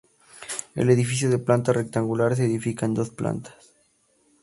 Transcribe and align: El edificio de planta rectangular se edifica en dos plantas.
El 0.73 0.89
edificio 0.89 1.29
de 1.29 1.37
planta 1.37 1.73
rectangular 1.73 2.35
se 2.35 2.45
edifica 2.45 2.87
en 2.87 2.95
dos 2.95 3.11
plantas. 3.11 3.75